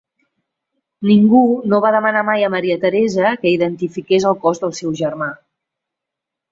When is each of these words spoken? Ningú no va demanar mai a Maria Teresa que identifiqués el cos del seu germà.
Ningú 1.09 1.41
no 1.73 1.81
va 1.85 1.91
demanar 1.97 2.25
mai 2.31 2.47
a 2.47 2.51
Maria 2.55 2.79
Teresa 2.87 3.37
que 3.45 3.55
identifiqués 3.59 4.27
el 4.33 4.43
cos 4.47 4.65
del 4.65 4.77
seu 4.81 5.01
germà. 5.05 5.35